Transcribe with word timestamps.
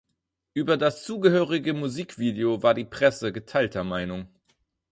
Über 0.55 0.77
das 0.77 1.03
zugehörige 1.03 1.75
Musikvideo 1.75 2.63
war 2.63 2.73
die 2.73 2.85
Presse 2.85 3.31
geteilter 3.31 3.83
Meinung. 3.83 4.27